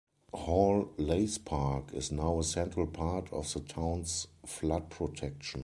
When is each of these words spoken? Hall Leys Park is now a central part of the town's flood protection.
Hall 0.33 0.89
Leys 0.97 1.37
Park 1.37 1.93
is 1.93 2.11
now 2.11 2.39
a 2.39 2.43
central 2.43 2.87
part 2.87 3.31
of 3.31 3.53
the 3.53 3.59
town's 3.59 4.27
flood 4.43 4.89
protection. 4.89 5.59